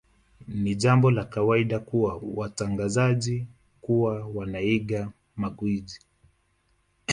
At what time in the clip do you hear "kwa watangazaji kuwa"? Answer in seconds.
1.79-4.27